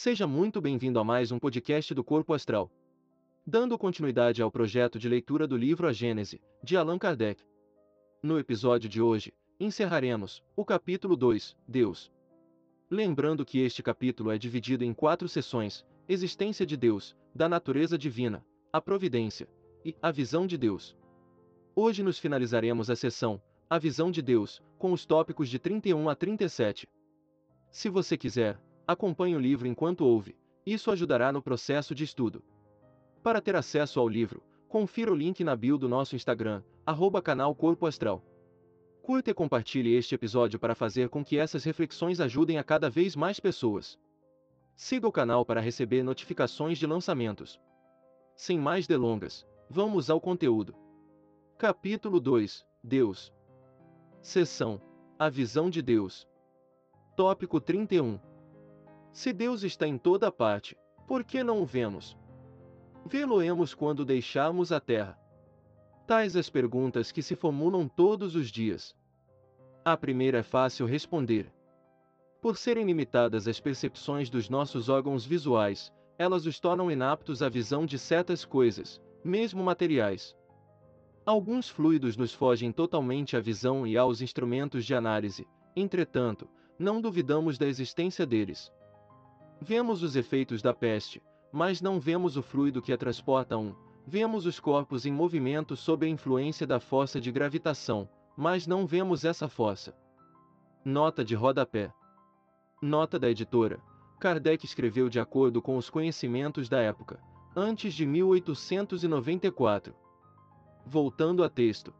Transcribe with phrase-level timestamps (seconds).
[0.00, 2.70] Seja muito bem-vindo a mais um podcast do Corpo Astral.
[3.44, 7.42] Dando continuidade ao projeto de leitura do livro A Gênese, de Allan Kardec.
[8.22, 12.12] No episódio de hoje, encerraremos o capítulo 2, Deus.
[12.88, 18.46] Lembrando que este capítulo é dividido em quatro sessões: existência de Deus, da natureza divina,
[18.72, 19.48] a providência
[19.84, 20.96] e a visão de Deus.
[21.74, 26.14] Hoje nos finalizaremos a sessão A visão de Deus, com os tópicos de 31 a
[26.14, 26.88] 37.
[27.68, 30.34] Se você quiser, acompanhe o livro enquanto ouve,
[30.64, 32.42] isso ajudará no processo de estudo.
[33.22, 37.54] Para ter acesso ao livro, confira o link na bio do nosso Instagram, arroba canal
[37.54, 38.24] Corpo Astral.
[39.02, 43.14] Curta e compartilhe este episódio para fazer com que essas reflexões ajudem a cada vez
[43.14, 43.98] mais pessoas.
[44.74, 47.60] Siga o canal para receber notificações de lançamentos.
[48.34, 50.74] Sem mais delongas, vamos ao conteúdo.
[51.58, 53.32] Capítulo 2 Deus.
[54.22, 54.80] Seção
[55.18, 56.26] A visão de Deus.
[57.16, 58.18] Tópico 31
[59.12, 60.76] Se Deus está em toda parte,
[61.06, 62.16] por que não o vemos?
[63.06, 65.18] Vê-lo-emos quando deixarmos a terra.
[66.06, 68.94] Tais as perguntas que se formulam todos os dias.
[69.84, 71.52] A primeira é fácil responder.
[72.40, 77.86] Por serem limitadas as percepções dos nossos órgãos visuais, elas os tornam inaptos à visão
[77.86, 80.36] de certas coisas, mesmo materiais.
[81.24, 87.58] Alguns fluidos nos fogem totalmente à visão e aos instrumentos de análise, entretanto, não duvidamos
[87.58, 88.72] da existência deles.
[89.60, 93.74] Vemos os efeitos da peste, mas não vemos o fluido que a transporta um.
[94.06, 99.24] Vemos os corpos em movimento sob a influência da força de gravitação, mas não vemos
[99.24, 99.94] essa força.
[100.84, 101.92] Nota de rodapé.
[102.80, 103.80] Nota da editora.
[104.18, 107.20] Kardec escreveu de acordo com os conhecimentos da época,
[107.54, 109.94] antes de 1894.
[110.86, 111.92] Voltando a texto.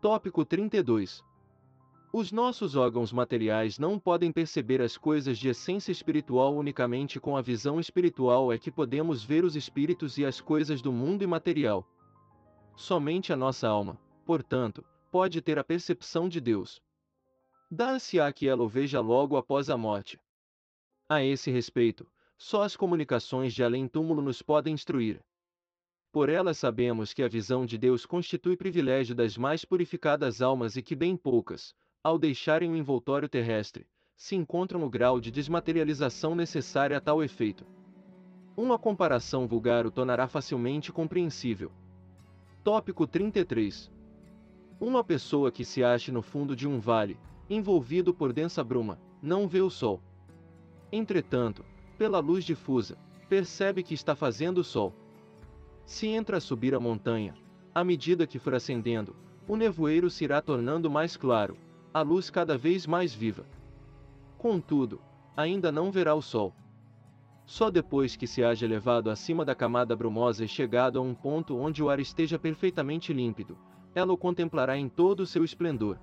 [0.00, 1.24] Tópico 32.
[2.16, 7.42] Os nossos órgãos materiais não podem perceber as coisas de essência espiritual unicamente com a
[7.42, 11.84] visão espiritual é que podemos ver os espíritos e as coisas do mundo imaterial.
[12.76, 16.80] Somente a nossa alma, portanto, pode ter a percepção de Deus.
[17.68, 20.16] Dar-se-á que ela o veja logo após a morte.
[21.08, 22.06] A esse respeito,
[22.38, 25.20] só as comunicações de além-túmulo nos podem instruir.
[26.12, 30.82] Por elas sabemos que a visão de Deus constitui privilégio das mais purificadas almas e
[30.82, 31.74] que bem poucas,
[32.04, 37.64] ao deixarem o envoltório terrestre, se encontram no grau de desmaterialização necessária a tal efeito.
[38.54, 41.72] Uma comparação vulgar o tornará facilmente compreensível.
[42.62, 43.90] Tópico 33.
[44.78, 49.48] Uma pessoa que se ache no fundo de um vale, envolvido por densa bruma, não
[49.48, 49.98] vê o sol.
[50.92, 51.64] Entretanto,
[51.96, 52.98] pela luz difusa,
[53.30, 54.92] percebe que está fazendo sol.
[55.86, 57.34] Se entra a subir a montanha,
[57.74, 59.16] à medida que for ascendendo,
[59.48, 61.56] o nevoeiro se irá tornando mais claro,
[61.94, 63.46] a luz cada vez mais viva.
[64.36, 65.00] Contudo,
[65.36, 66.52] ainda não verá o sol.
[67.46, 71.56] Só depois que se haja elevado acima da camada brumosa e chegado a um ponto
[71.56, 73.56] onde o ar esteja perfeitamente límpido,
[73.94, 75.96] ela o contemplará em todo o seu esplendor.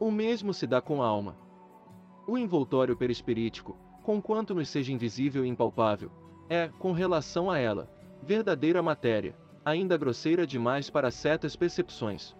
[0.00, 1.36] O mesmo se dá com a alma.
[2.26, 6.10] O envoltório perispirítico, conquanto nos seja invisível e impalpável,
[6.48, 7.88] é, com relação a ela,
[8.20, 12.34] verdadeira matéria, ainda grosseira demais para certas percepções.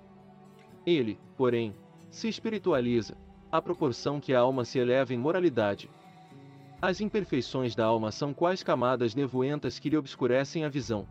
[0.85, 1.73] Ele, porém,
[2.17, 3.15] se espiritualiza,
[3.53, 5.91] à proporção que a alma se eleva em moralidade.
[6.81, 11.07] As imperfeições da alma são quais camadas nevoentas que lhe obscurecem a visão.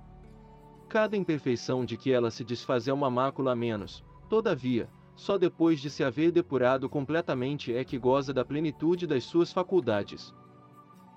[0.90, 5.80] Cada imperfeição de que ela se desfaz é uma mácula a menos, todavia, só depois
[5.80, 10.34] de se haver depurado completamente é que goza da plenitude das suas faculdades.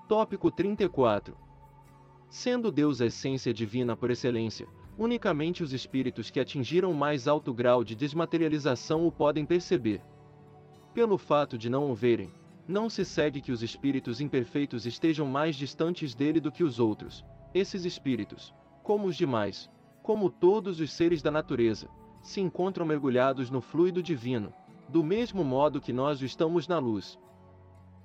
[0.07, 1.35] Tópico 34
[2.29, 4.67] Sendo Deus a essência divina por excelência,
[4.99, 10.01] Unicamente os espíritos que atingiram mais alto grau de desmaterialização o podem perceber.
[10.93, 12.33] Pelo fato de não o verem,
[12.67, 17.23] não se segue que os espíritos imperfeitos estejam mais distantes dele do que os outros.
[17.53, 19.69] Esses espíritos, como os demais,
[20.03, 21.87] como todos os seres da natureza,
[22.21, 24.51] se encontram mergulhados no fluido divino,
[24.89, 27.17] do mesmo modo que nós estamos na luz.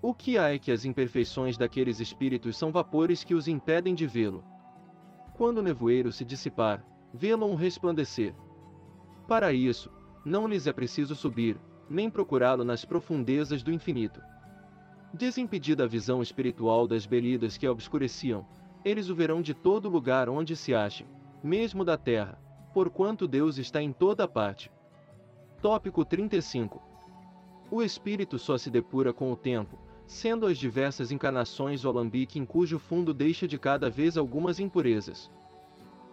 [0.01, 4.07] O que há é que as imperfeições daqueles espíritos são vapores que os impedem de
[4.07, 4.45] vê-lo.
[5.35, 8.35] Quando o nevoeiro se dissipar, vê-lo resplandecer.
[9.27, 9.91] Para isso,
[10.25, 11.59] não lhes é preciso subir,
[11.91, 14.21] nem procurá-lo nas profundezas do infinito.
[15.13, 18.47] Desimpedida a visão espiritual das belidas que a obscureciam,
[18.85, 21.07] eles o verão de todo lugar onde se achem,
[21.43, 22.39] mesmo da terra,
[22.73, 24.71] porquanto Deus está em toda parte.
[25.61, 26.83] Tópico 35
[27.71, 32.45] O espírito só se depura com o tempo, sendo as diversas encarnações o alambique em
[32.45, 35.31] cujo fundo deixa de cada vez algumas impurezas.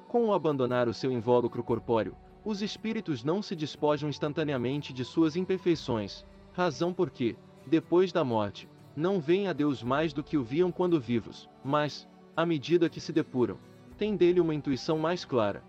[0.08, 5.36] Com o abandonar o seu invólucro corpóreo, os espíritos não se despojam instantaneamente de suas
[5.36, 7.36] imperfeições, razão porque,
[7.68, 12.08] depois da morte, não veem a Deus mais do que o viam quando vivos, mas,
[12.36, 13.58] à medida que se depuram,
[13.98, 15.64] têm dele uma intuição mais clara.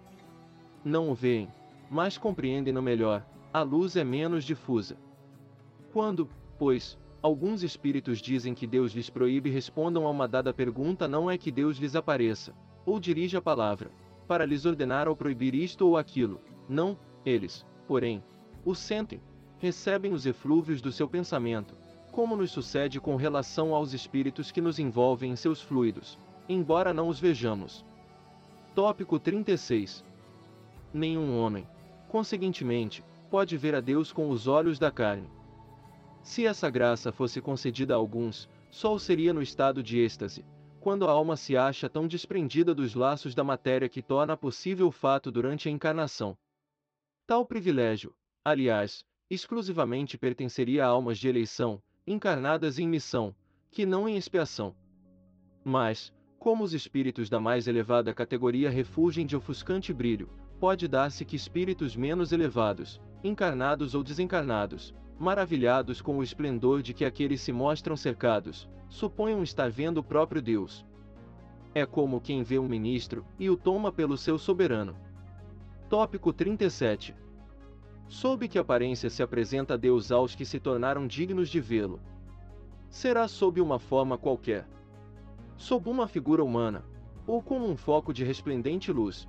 [0.84, 1.48] Não o veem,
[1.90, 4.96] mas compreendem-no melhor, a luz é menos difusa.
[5.92, 6.28] Quando,
[6.58, 11.38] pois, alguns espíritos dizem que Deus lhes proíbe respondam a uma dada pergunta não é
[11.38, 12.52] que Deus lhes apareça,
[12.84, 13.90] ou dirija a palavra,
[14.26, 18.22] para lhes ordenar ou proibir isto ou aquilo, não, eles, porém,
[18.64, 19.20] o sentem,
[19.58, 21.74] recebem os eflúvios do seu pensamento,
[22.10, 27.08] como nos sucede com relação aos espíritos que nos envolvem em seus fluidos, embora não
[27.08, 27.84] os vejamos.
[28.74, 30.04] Tópico 36
[30.92, 31.66] Nenhum homem,
[32.08, 35.28] conseguintemente, pode ver a Deus com os olhos da carne.
[36.22, 40.44] Se essa graça fosse concedida a alguns, só o seria no estado de êxtase,
[40.80, 44.92] quando a alma se acha tão desprendida dos laços da matéria que torna possível o
[44.92, 46.36] fato durante a encarnação.
[47.26, 48.14] Tal privilégio,
[48.44, 53.34] aliás, exclusivamente pertenceria a almas de eleição, encarnadas em missão,
[53.70, 54.74] que não em expiação.
[55.64, 60.28] Mas, como os espíritos da mais elevada categoria refugem de ofuscante brilho,
[60.58, 67.04] pode dar-se que espíritos menos elevados, encarnados ou desencarnados, maravilhados com o esplendor de que
[67.04, 70.84] aqueles se mostram cercados, suponham estar vendo o próprio Deus.
[71.72, 74.96] É como quem vê um ministro e o toma pelo seu soberano.
[75.88, 77.14] Tópico 37
[78.08, 82.00] Sob que aparência se apresenta Deus aos que se tornaram dignos de vê-lo?
[82.90, 84.66] Será sob uma forma qualquer?
[85.56, 86.84] Sob uma figura humana?
[87.28, 89.28] Ou como um foco de resplendente luz?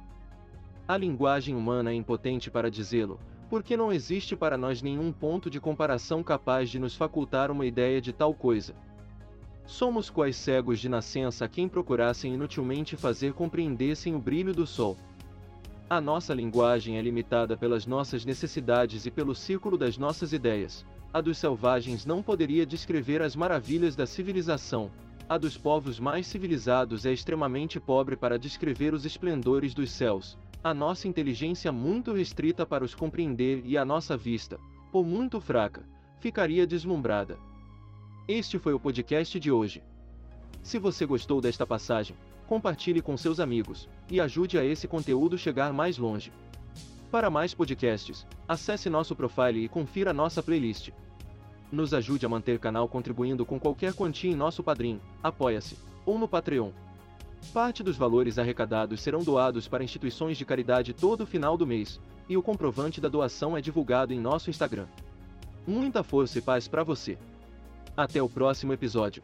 [0.87, 3.19] A linguagem humana é impotente para dizê-lo,
[3.53, 8.01] porque não existe para nós nenhum ponto de comparação capaz de nos facultar uma ideia
[8.01, 8.73] de tal coisa.
[9.67, 14.97] Somos quais cegos de nascença a quem procurassem inutilmente fazer compreendessem o brilho do sol.
[15.87, 20.83] A nossa linguagem é limitada pelas nossas necessidades e pelo círculo das nossas ideias.
[21.13, 24.89] A dos selvagens não poderia descrever as maravilhas da civilização.
[25.29, 30.73] A dos povos mais civilizados é extremamente pobre para descrever os esplendores dos céus a
[30.73, 34.57] nossa inteligência muito restrita para os compreender e a nossa vista,
[34.93, 35.83] por muito fraca,
[36.21, 37.37] ficaria deslumbrada.
[38.29, 39.83] Este foi o podcast de hoje.
[40.61, 42.15] Se você gostou desta passagem,
[42.47, 46.31] compartilhe com seus amigos e ajude a esse conteúdo chegar mais longe.
[47.11, 50.91] Para mais podcasts, acesse nosso profile e confira nossa playlist.
[51.69, 56.27] Nos ajude a manter canal contribuindo com qualquer quantia em nosso Padrim, Apoia-se ou no
[56.27, 56.71] Patreon.
[57.51, 61.99] Parte dos valores arrecadados serão doados para instituições de caridade todo final do mês,
[62.29, 64.87] e o comprovante da doação é divulgado em nosso Instagram.
[65.67, 67.17] Muita força e paz para você.
[67.95, 69.23] Até o próximo episódio.